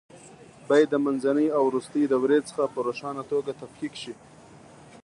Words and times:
باید 0.69 0.87
د 0.91 0.95
منځنۍ 1.05 1.47
او 1.55 1.61
وروستۍ 1.69 2.03
دورې 2.11 2.37
څخه 2.49 2.63
په 2.73 2.79
روښانه 2.87 3.23
توګه 3.31 3.51
تفکیک 3.61 3.93
شي. 4.01 4.13